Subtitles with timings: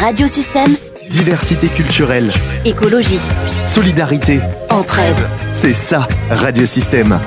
[0.00, 0.74] Radiosystème,
[1.10, 2.30] Diversité culturelle,
[2.64, 5.18] écologie, solidarité, entraide.
[5.52, 7.20] c'est ça, Radiosystème.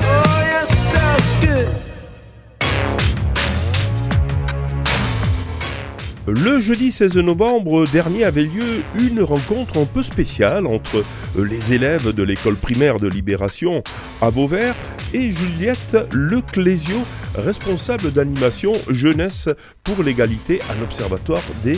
[6.25, 11.04] Le jeudi 16 novembre dernier avait lieu une rencontre un peu spéciale entre
[11.38, 13.84] les élèves de l'école primaire de Libération
[14.20, 14.74] à Vauvert
[15.14, 16.98] et Juliette Leclésio,
[17.36, 19.48] responsable d'animation jeunesse
[19.84, 21.78] pour l'égalité à l'Observatoire des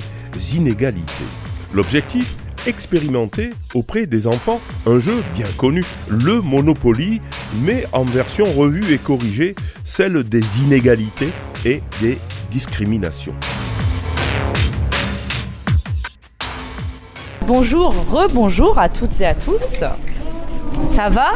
[0.54, 1.26] inégalités.
[1.74, 2.36] L'objectif
[2.68, 7.22] expérimenter auprès des enfants un jeu bien connu, le Monopoly,
[7.62, 11.32] mais en version revue et corrigée, celle des inégalités
[11.64, 12.18] et des
[12.52, 13.36] discriminations.
[17.48, 19.84] Bonjour, rebonjour à toutes et à tous.
[20.88, 21.32] Ça va?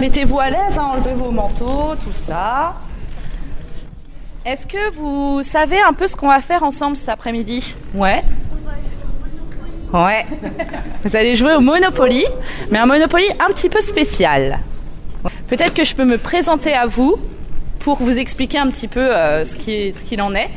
[0.00, 2.76] Mettez-vous à l'aise, hein, enlevez vos manteaux, tout ça.
[4.44, 8.22] Est-ce que vous savez un peu ce qu'on va faire ensemble cet après-midi Ouais
[9.92, 10.26] Ouais.
[11.04, 12.24] Vous allez jouer au Monopoly,
[12.70, 14.58] mais un Monopoly un petit peu spécial.
[15.46, 17.16] Peut-être que je peux me présenter à vous
[17.78, 20.48] pour vous expliquer un petit peu euh, ce qui- ce qu'il en est.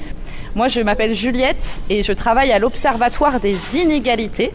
[0.55, 4.51] Moi, je m'appelle Juliette et je travaille à l'Observatoire des inégalités.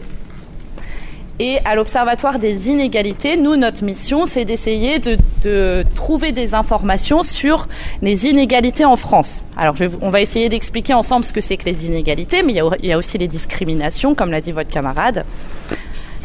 [1.45, 7.67] Et à l'Observatoire des inégalités, nous, notre mission, c'est d'essayer de, trouver des informations sur
[8.01, 9.43] les inégalités en France.
[9.57, 12.61] Alors, on va essayer d'expliquer ensemble ce que c'est que les inégalités, mais il y,
[12.61, 15.25] a, il y a aussi les discriminations, comme l'a dit votre camarade.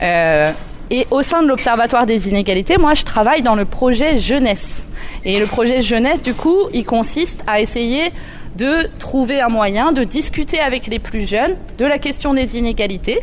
[0.02, 0.52] Euh,
[0.88, 4.86] et au sein de l'Observatoire des inégalités, moi, je travaille dans le projet jeunesse.
[5.24, 8.12] Et le projet jeunesse, du coup, il consiste à essayer
[8.58, 13.20] de trouver un moyen de discuter avec les plus jeunes de la question des inégalités.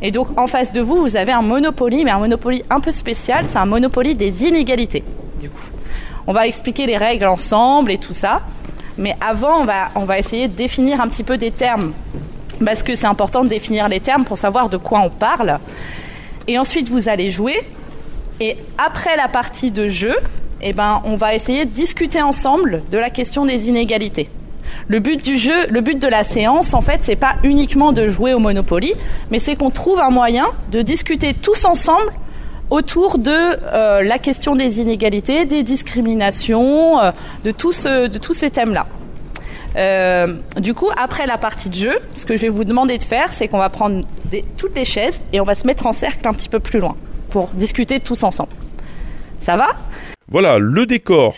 [0.00, 2.90] Et donc, en face de vous, vous avez un monopoly, mais un monopoly un peu
[2.90, 5.04] spécial, c'est un monopoly des inégalités.
[5.38, 5.68] Du coup,
[6.26, 8.40] on va expliquer les règles ensemble et tout ça.
[8.96, 11.92] Mais avant, on va, on va essayer de définir un petit peu des termes.
[12.64, 15.58] Parce que c'est important de définir les termes pour savoir de quoi on parle.
[16.48, 17.60] Et ensuite, vous allez jouer.
[18.40, 20.16] Et après la partie de jeu,
[20.62, 24.30] eh ben, on va essayer de discuter ensemble de la question des inégalités.
[24.90, 28.08] Le but du jeu, le but de la séance, en fait, c'est pas uniquement de
[28.08, 28.94] jouer au Monopoly,
[29.30, 32.10] mais c'est qu'on trouve un moyen de discuter tous ensemble
[32.70, 37.12] autour de euh, la question des inégalités, des discriminations, euh,
[37.44, 38.88] de, tous ces thèmes-là.
[39.76, 43.04] Euh, du coup, après la partie de jeu, ce que je vais vous demander de
[43.04, 44.04] faire, c'est qu'on va prendre
[44.56, 46.96] toutes les chaises et on va se mettre en cercle un petit peu plus loin
[47.28, 48.50] pour discuter tous ensemble.
[49.38, 49.68] Ça va?
[50.26, 51.36] Voilà, le décor,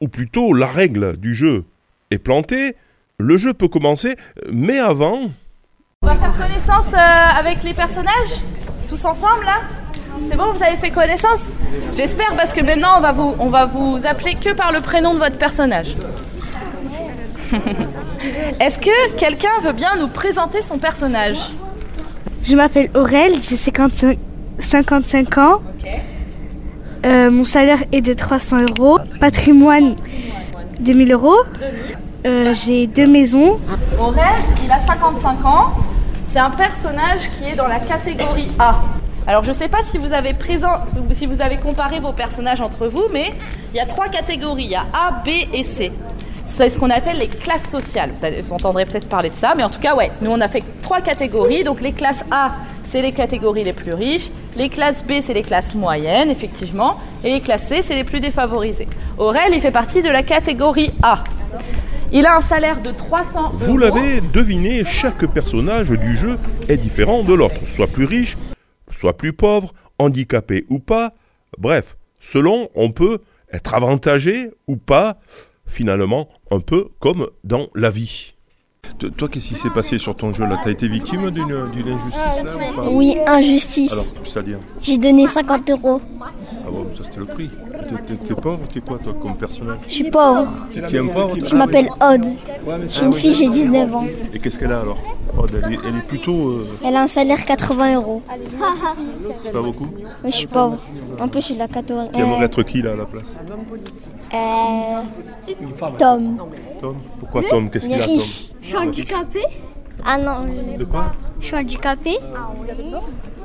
[0.00, 1.64] ou plutôt la règle du jeu,
[2.10, 2.76] est plantée.
[3.18, 4.16] Le jeu peut commencer,
[4.50, 5.30] mais avant,
[6.02, 8.40] On va faire connaissance euh, avec les personnages
[8.88, 9.60] Tous ensemble là
[10.28, 11.54] C'est bon, vous avez fait connaissance?
[11.96, 15.14] J'espère parce que maintenant on va, vous, on va vous appeler que par le prénom
[15.14, 15.94] de votre personnage.
[18.60, 21.38] Est-ce que quelqu'un veut bien nous présenter son personnage?
[22.42, 24.18] Je m'appelle Aurel, j'ai 55,
[24.58, 25.62] 55 ans.
[27.04, 28.98] Euh, mon salaire est de 300 euros.
[29.20, 29.94] Patrimoine,
[30.80, 31.36] 2000 euros.
[32.26, 33.60] Euh, j'ai deux maisons.
[34.00, 35.72] Aurel, il a 55 ans.
[36.26, 38.80] C'est un personnage qui est dans la catégorie A.
[39.26, 43.34] Alors je ne sais pas si vous avez comparé vos personnages entre vous, mais
[43.74, 44.64] il y a trois catégories.
[44.64, 45.92] Il y a A, B et C.
[46.46, 48.12] C'est ce qu'on appelle les classes sociales.
[48.42, 50.64] Vous entendrez peut-être parler de ça, mais en tout cas, ouais, nous on a fait
[50.80, 51.62] trois catégories.
[51.62, 52.52] Donc les classes A,
[52.86, 54.30] c'est les catégories les plus riches.
[54.56, 56.96] Les classes B, c'est les classes moyennes, effectivement.
[57.22, 58.88] Et les classes C, c'est les plus défavorisées.
[59.18, 61.22] Aurel, il fait partie de la catégorie A.
[62.16, 63.76] Il a un salaire de 300 vous euros.
[63.78, 66.38] l'avez deviné, chaque personnage du jeu
[66.68, 68.38] est différent de l'autre, soit plus riche,
[68.92, 71.12] soit plus pauvre, handicapé ou pas.
[71.58, 73.18] Bref, selon, on peut
[73.52, 75.16] être avantagé ou pas,
[75.66, 78.34] finalement, un peu comme dans la vie.
[78.98, 80.60] Toi, toi, qu'est-ce qui s'est passé sur ton jeu là?
[80.62, 82.88] T'as été victime d'une d'une injustice là ou pas?
[82.90, 83.92] Oui, injustice.
[83.92, 84.60] Alors, c'est-à-dire?
[84.82, 86.00] J'ai donné 50 euros.
[86.20, 87.50] Ah bon, ça c'était le prix.
[88.26, 90.48] T'es- pauvre T'es quoi toi comme personnage Je suis pauvre.
[90.70, 92.24] T'es un pauvre Je m'appelle Aude.
[92.82, 94.06] Je suis une fille, j'ai 19 ans.
[94.32, 94.98] Et qu'est-ce qu'elle a alors
[95.36, 96.32] Oh, elle, est, elle est plutôt.
[96.50, 98.22] euh, Elle a un salaire 80 euros.
[99.40, 99.88] c'est pas beaucoup
[100.22, 100.78] Mais je suis pauvre.
[101.20, 102.08] En plus, je suis de la catégorie.
[102.14, 103.36] Tu aimerais être qui là à la place
[104.32, 105.00] Euh,
[105.98, 106.36] Tom.
[106.80, 106.96] Tom?
[107.20, 107.70] Pourquoi Tom?
[107.70, 108.14] Qu'est-ce Il qu'il est a Tom?
[108.16, 108.50] riche.
[108.62, 109.40] Je suis handicapé?
[110.06, 110.46] Ah non,
[110.78, 111.12] De quoi?
[111.44, 112.18] Je suis handicapé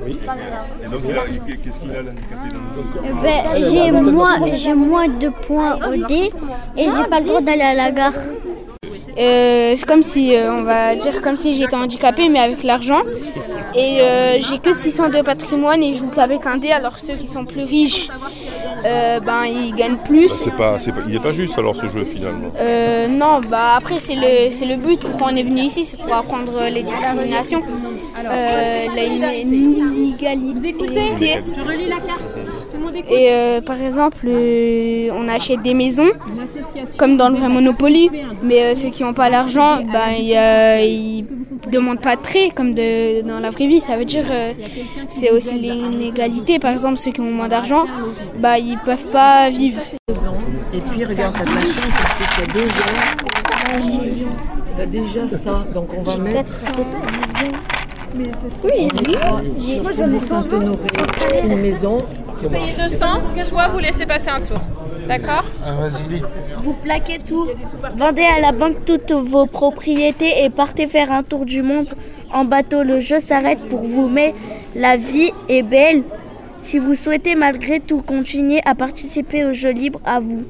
[0.10, 0.68] c'est pas grave.
[0.82, 5.08] Et donc, là, Qu'est-ce qu'il a l'handicapé dans le dos Ben, j'ai moins, j'ai moins
[5.10, 6.32] de points au dé
[6.78, 8.14] et j'ai pas le droit d'aller à la gare.
[9.18, 13.02] Euh, c'est comme si, euh, on va dire, comme si j'étais handicapé, mais avec l'argent.
[13.76, 17.16] Et euh, j'ai que 600 de patrimoine et je joue qu'avec un dé, alors ceux
[17.16, 18.10] qui sont plus riches,
[18.86, 20.28] euh, ben ils gagnent plus.
[20.30, 22.50] Bah, c'est pas, c'est pas, il est pas juste alors ce jeu finalement.
[22.58, 25.98] Euh, non, bah après c'est le, c'est le but pourquoi on est venu ici, c'est
[25.98, 27.62] pour apprendre les discriminations.
[28.26, 28.86] Euh,
[29.16, 29.50] il a une.
[30.20, 32.22] Je relis la carte.
[32.72, 33.12] Tout le monde écoute.
[33.12, 36.10] Et euh, par exemple, euh, on achète des maisons,
[36.98, 38.10] comme dans le vrai Monopoly,
[38.44, 41.26] mais euh, ceux qui n'ont pas l'argent, ben, ils
[41.66, 43.82] ne demandent pas de prêt, comme de- dans la vraie vie.
[43.82, 44.52] Ça veut dire euh,
[45.08, 46.60] c'est aussi l'inégalité.
[46.60, 47.86] Par exemple, ceux qui ont moins d'argent,
[48.38, 49.82] ben, ils ne peuvent pas vivre.
[50.74, 51.56] Et puis regarde, la chance
[54.78, 55.66] t'as déjà ça.
[55.74, 56.52] Donc on va mettre.
[58.64, 58.88] Oui,
[59.82, 60.88] Moi j'en ai Saint-Honoré,
[61.44, 62.00] une maison.
[62.52, 63.06] Payez 200,
[63.44, 64.60] soit vous laissez passer un tour.
[65.08, 65.44] D'accord?
[66.64, 67.48] Vous plaquez tout,
[67.96, 71.88] vendez à la banque toutes vos propriétés et partez faire un tour du monde
[72.32, 72.84] en bateau.
[72.84, 74.34] Le jeu s'arrête pour vous, mais
[74.76, 76.04] la vie est belle.
[76.60, 80.44] Si vous souhaitez malgré tout continuer à participer au jeu libre, à vous.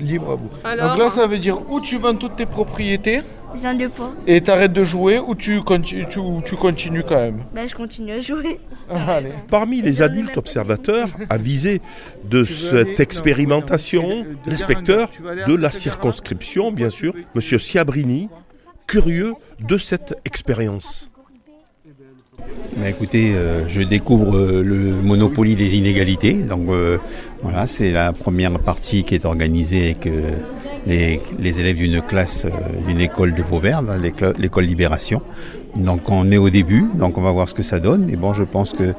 [0.00, 0.48] Libre à vous.
[0.62, 3.22] Alors Donc là, ça veut dire où tu vends toutes tes propriétés
[3.62, 4.12] J'en ai pas.
[4.26, 7.38] et t'arrêtes de jouer ou tu, conti- tu, ou tu continues quand même?
[7.54, 8.60] Ben, je continue à jouer.
[8.90, 9.30] Allez.
[9.50, 11.80] Parmi les adultes observateurs avisés
[12.24, 15.10] de cette expérimentation, l'inspecteur
[15.48, 17.40] de la circonscription, bien sûr, M.
[17.58, 18.28] Siabrini,
[18.86, 21.10] curieux de cette expérience.
[22.76, 26.34] Bah, écoutez, euh, je découvre euh, le Monopoly des inégalités.
[26.34, 26.98] Donc euh,
[27.42, 30.30] voilà, c'est la première partie qui est organisée avec euh,
[30.88, 35.22] les, élèves d'une classe euh, d'une école de là, l'école l'école Libération.
[35.76, 38.08] Donc on est au début, donc on va voir ce que ça donne.
[38.10, 38.94] Et bon, je pense que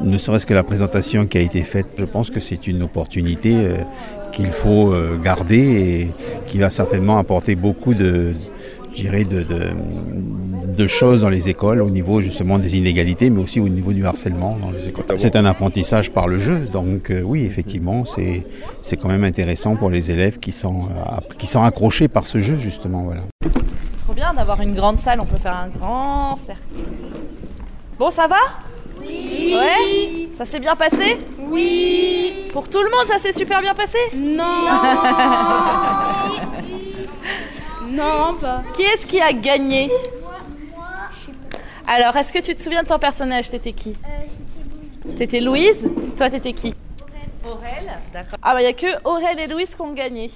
[0.00, 3.54] ne serait-ce que la présentation qui a été faite, je pense que c'est une opportunité
[3.56, 3.74] euh,
[4.32, 6.08] qu'il faut euh, garder et
[6.48, 8.34] qui va certainement apporter beaucoup de,
[8.94, 13.42] je dirais, de, de, de choses dans les écoles au niveau justement des inégalités, mais
[13.42, 15.04] aussi au niveau du harcèlement dans les écoles.
[15.16, 18.46] C'est un apprentissage par le jeu, donc euh, oui, effectivement, c'est
[18.82, 22.38] c'est quand même intéressant pour les élèves qui sont euh, qui sont accrochés par ce
[22.38, 23.22] jeu justement, voilà.
[24.04, 26.62] Trop bien d'avoir une grande salle, on peut faire un grand cercle.
[27.98, 28.36] Bon, ça va?
[29.00, 29.54] Oui.
[29.54, 30.28] Ouais?
[30.34, 31.18] Ça s'est bien passé?
[31.50, 32.32] Oui.
[32.52, 33.98] Pour tout le monde, ça s'est super bien passé?
[34.16, 34.44] Non.
[37.94, 38.62] non, pas.
[38.76, 39.90] Qui est-ce qui a gagné
[41.86, 43.48] Alors, est-ce que tu te souviens de ton personnage?
[43.50, 43.94] T'étais qui?
[45.16, 45.88] T'étais Louise?
[46.16, 46.74] Toi, t'étais qui?
[47.44, 47.92] Aurel.
[48.12, 48.38] D'accord.
[48.42, 50.30] Ah, bah, il n'y a que Aurel et Louise qui ont gagné.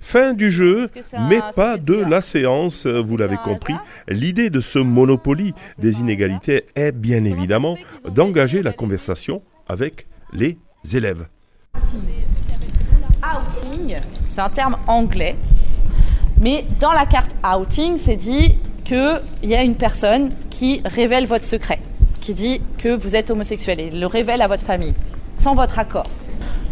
[0.00, 3.74] Fin du jeu, un- mais pas de la séance, euh, vous l'avez compris.
[4.08, 10.58] L'idée de ce Monopoly des inégalités est bien évidemment d'engager la conversation avec les
[10.94, 11.26] élèves.
[13.22, 13.96] outing,
[14.28, 15.36] c'est un terme anglais,
[16.40, 21.44] mais dans la carte outing, c'est dit qu'il y a une personne qui révèle votre
[21.44, 21.78] secret,
[22.20, 24.94] qui dit que vous êtes homosexuel et le révèle à votre famille,
[25.36, 26.06] sans votre accord.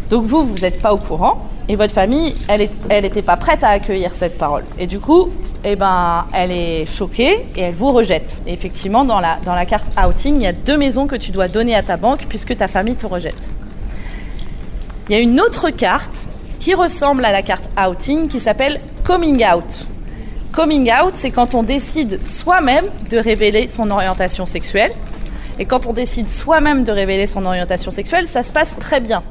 [0.09, 3.63] Donc vous, vous n'êtes pas au courant, et votre famille, elle n'était elle pas prête
[3.63, 4.63] à accueillir cette parole.
[4.77, 5.29] Et du coup,
[5.63, 8.41] eh ben, elle est choquée et elle vous rejette.
[8.45, 11.31] Et effectivement, dans la, dans la carte outing, il y a deux maisons que tu
[11.31, 13.53] dois donner à ta banque puisque ta famille te rejette.
[15.07, 16.29] Il y a une autre carte
[16.59, 19.85] qui ressemble à la carte outing qui s'appelle coming out.
[20.51, 24.91] Coming out, c'est quand on décide soi-même de révéler son orientation sexuelle.
[25.59, 29.23] Et quand on décide soi-même de révéler son orientation sexuelle, ça se passe très bien.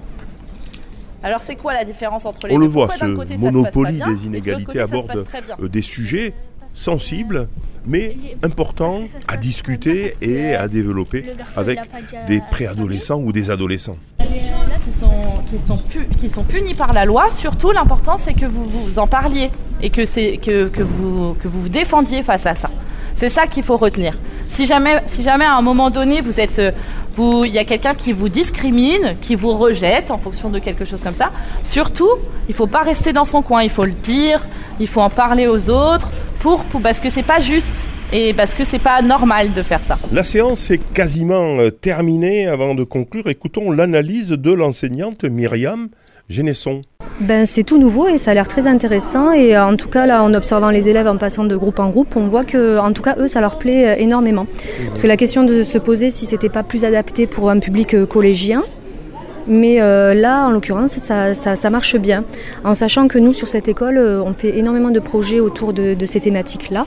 [1.23, 4.09] Alors c'est quoi la différence entre les On deux le voit, Pourquoi ce côté, bien,
[4.13, 5.25] des inégalités aborde
[5.61, 6.35] euh, des sujets
[6.75, 7.49] sensibles,
[7.87, 11.25] mais importants à discuter et à développer
[11.57, 11.79] avec
[12.27, 13.97] des préadolescents ou des adolescents.
[14.19, 15.11] qui sont,
[15.49, 17.31] qui, sont pu- qui sont punis par la loi.
[17.31, 19.51] Surtout, l'important, c'est que vous vous en parliez
[19.83, 20.03] et que,
[20.37, 22.71] que, que, vous, que vous vous défendiez face à ça.
[23.15, 24.15] C'est ça qu'il faut retenir.
[24.47, 26.71] Si jamais, si jamais à un moment donné, vous êtes, euh,
[27.15, 30.85] vous, il y a quelqu'un qui vous discrimine, qui vous rejette en fonction de quelque
[30.85, 31.31] chose comme ça,
[31.63, 32.11] surtout,
[32.49, 33.63] il faut pas rester dans son coin.
[33.63, 34.45] Il faut le dire,
[34.81, 36.11] il faut en parler aux autres,
[36.41, 39.99] pour parce que c'est pas juste et parce que c'est pas normal de faire ça.
[40.13, 42.47] La séance est quasiment euh, terminée.
[42.47, 45.89] Avant de conclure, écoutons l'analyse de l'enseignante Myriam
[47.21, 49.33] Ben, c'est tout nouveau et ça a l'air très intéressant.
[49.33, 51.91] Et euh, en tout cas, là, en observant les élèves en passant de groupe en
[51.91, 54.47] groupe, on voit que, en tout cas, eux, ça leur plaît euh, énormément.
[54.89, 57.95] Parce que la question de se poser si c'était pas plus adapté pour un public
[57.95, 58.63] euh, collégien.
[59.49, 62.25] Mais euh, là, en l'occurrence, ça, ça- ça marche bien.
[62.65, 66.07] En sachant que nous, sur cette école, on fait énormément de projets autour de, de
[66.07, 66.87] ces thématiques-là,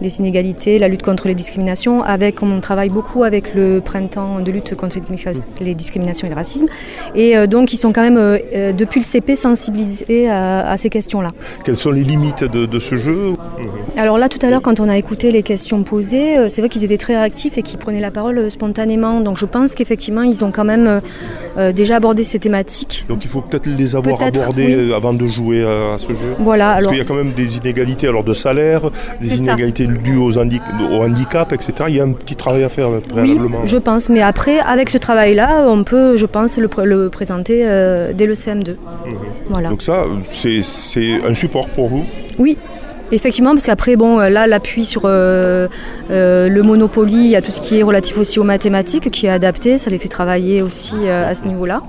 [0.00, 2.02] les inégalités, la lutte contre les discriminations.
[2.02, 6.30] Avec, on travaille beaucoup avec le printemps de lutte contre les discriminations- les discriminations et
[6.30, 6.66] le racisme.
[7.14, 10.76] Et euh, donc, ils sont quand même, euh, euh, depuis le CP, sensibilisés à, à
[10.76, 11.30] ces questions-là.
[11.64, 13.34] Quelles sont les limites de, de ce jeu
[13.96, 16.84] Alors là, tout à l'heure, quand on a écouté les questions posées, c'est vrai qu'ils
[16.84, 19.20] étaient très réactifs et qu'ils prenaient la parole spontanément.
[19.20, 21.00] Donc je pense qu'effectivement, ils ont quand même
[21.58, 23.04] euh, déjà abordé ces thématiques.
[23.08, 24.92] Donc il faut peut-être les avoir Peut-être, abordées oui.
[24.94, 26.34] avant de jouer à, à ce jeu.
[26.40, 29.83] Voilà, Parce alors- qu'il y a quand même des inégalités alors de salaire, des inégalités
[29.86, 30.60] c'est dû aux handi-
[30.92, 31.72] au handicap, etc.
[31.88, 33.64] Il y a un petit travail à faire Oui, préalablement.
[33.66, 34.08] je pense.
[34.08, 38.26] Mais après, avec ce travail-là, on peut, je pense, le, pr- le présenter euh, dès
[38.26, 38.76] le CM2.
[39.50, 39.68] Voilà.
[39.68, 42.04] Donc ça, c'est un support pour vous?
[42.38, 42.56] Oui,
[43.12, 45.68] effectivement, parce qu'après, bon, là, l'appui sur euh,
[46.10, 49.26] euh, le Monopoly, il y a tout ce qui est relatif aussi aux mathématiques qui
[49.26, 51.82] est adapté, ça les fait travailler aussi euh, à ce niveau-là.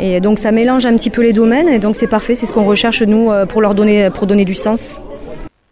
[0.00, 2.52] Et donc ça mélange un petit peu les domaines, et donc c'est parfait, c'est ce
[2.52, 5.00] qu'on recherche nous pour leur donner, pour donner du sens.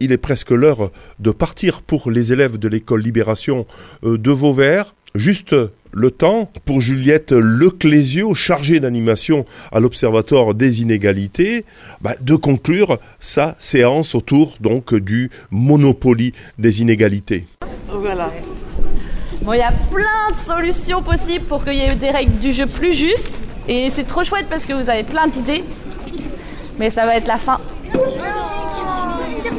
[0.03, 3.67] Il est presque l'heure de partir pour les élèves de l'école Libération
[4.03, 4.95] euh, de Vauvert.
[5.15, 5.55] Juste
[5.93, 11.67] le temps pour Juliette Leclésio, chargée d'animation à l'Observatoire des inégalités,
[12.01, 17.47] bah, de conclure sa séance autour donc du Monopoly des inégalités.
[17.93, 18.33] Voilà.
[19.43, 22.67] Il y a plein de solutions possibles pour qu'il y ait des règles du jeu
[22.67, 23.43] plus justes.
[23.69, 25.65] Et c'est trop chouette parce que vous avez plein d'idées.
[26.79, 27.59] Mais ça va être la fin.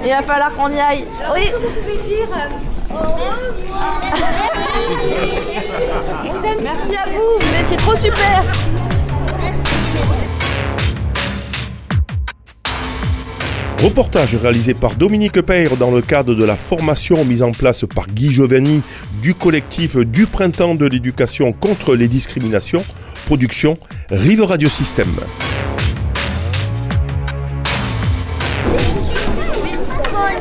[0.04, 1.06] Il va falloir qu'on y aille.
[1.34, 1.50] Oui.
[6.64, 8.44] Merci à vous, vous étiez trop super.
[13.82, 18.06] Reportage réalisé par Dominique Peyre dans le cadre de la formation mise en place par
[18.06, 18.84] Guy Giovanni
[19.24, 22.86] du collectif du printemps de l'éducation contre les discriminations.
[23.26, 23.80] Production
[24.12, 25.20] Rive Radio Système.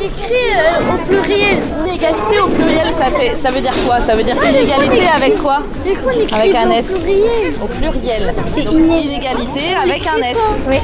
[0.01, 1.59] On écrit euh, au pluriel.
[1.87, 4.01] Inégalité au pluriel, ça, fait, ça veut dire quoi?
[4.01, 5.59] Ça veut dire inégalité avec quoi?
[6.33, 6.87] Avec un au S.
[6.87, 7.55] pluriel.
[7.63, 8.35] Au pluriel.
[8.55, 10.39] C'est Donc, iné- inégalité avec un S.
[10.69, 10.77] Oui.